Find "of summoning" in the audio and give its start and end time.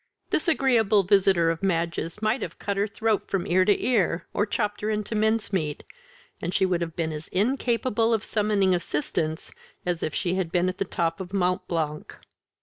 8.11-8.73